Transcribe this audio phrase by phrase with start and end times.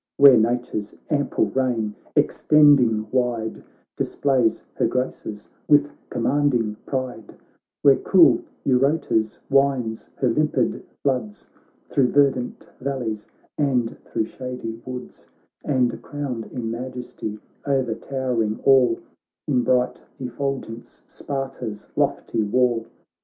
[0.17, 3.63] Where Nature's ample reign, extending wide,
[3.95, 7.35] Displays her graces with commanding pride;
[7.83, 11.45] Where cool Eurotas winds her Hmpid floods
[11.91, 13.27] Thro' verdant valleys,
[13.59, 15.27] and thro' shady woods;
[15.63, 17.37] And crowned in majesty
[17.67, 18.97] o'ertowering all,
[19.47, 22.87] In bright effulgence Sparta's lofty wall.